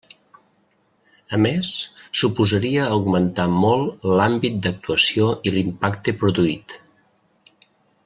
[1.37, 1.69] A més,
[2.21, 6.81] suposaria augmentar molt l'àmbit d'actuació i l'impacte produït.